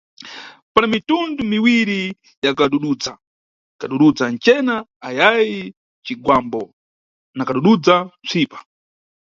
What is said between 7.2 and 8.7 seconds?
na kadududza psipa.